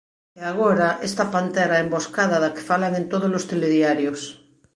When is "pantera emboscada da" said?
1.33-2.53